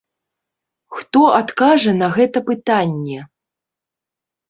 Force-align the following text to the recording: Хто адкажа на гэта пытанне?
Хто 0.99 1.21
адкажа 1.41 1.91
на 2.01 2.07
гэта 2.17 2.37
пытанне? 2.51 3.19